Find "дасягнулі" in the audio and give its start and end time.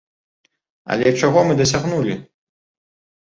1.61-2.15